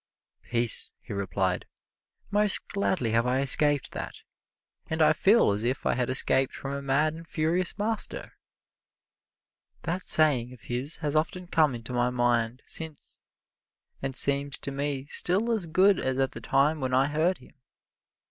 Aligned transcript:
"Peace," 0.49 0.93
he 0.99 1.13
replied; 1.13 1.67
"most 2.31 2.67
gladly 2.69 3.11
have 3.11 3.27
I 3.27 3.39
escaped 3.41 3.91
that, 3.91 4.23
and 4.87 4.99
I 4.99 5.13
feel 5.13 5.51
as 5.51 5.63
if 5.63 5.85
I 5.85 5.93
had 5.93 6.09
escaped 6.09 6.55
from 6.55 6.73
a 6.73 6.81
mad 6.81 7.13
and 7.13 7.27
furious 7.27 7.77
master." 7.77 8.33
That 9.83 10.01
saying 10.01 10.53
of 10.53 10.61
his 10.61 10.97
has 11.05 11.15
often 11.15 11.45
come 11.45 11.75
into 11.75 11.93
my 11.93 12.09
mind 12.09 12.63
since, 12.65 13.21
and 14.01 14.15
seems 14.15 14.57
to 14.61 14.71
me 14.71 15.05
still 15.05 15.51
as 15.51 15.67
good 15.67 15.99
as 15.99 16.17
at 16.17 16.31
the 16.31 16.41
time 16.41 16.81
when 16.81 16.95
I 16.95 17.05
heard 17.05 17.37
him. 17.37 17.53